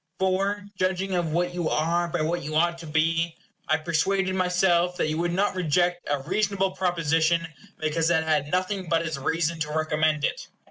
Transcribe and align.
For, 0.17 0.65
judging 0.75 1.13
of 1.13 1.31
what 1.31 1.53
you 1.53 1.69
are 1.69 2.07
by 2.07 2.21
what 2.23 2.41
you 2.41 2.55
ought 2.55 2.79
to 2.79 2.87
be, 2.87 3.37
I 3.67 3.77
persuaded 3.77 4.33
myself 4.33 4.97
that 4.97 5.09
you 5.09 5.19
would 5.19 5.31
not 5.31 5.53
reject 5.55 6.09
a 6.09 6.23
reasonable 6.23 6.71
proposition 6.71 7.45
because 7.79 8.09
it 8.09 8.23
had 8.23 8.49
nothing 8.49 8.89
but 8.89 9.05
its 9.05 9.19
reason 9.19 9.59
to 9.59 9.71
recommend 9.71 10.23
it. 10.25 10.47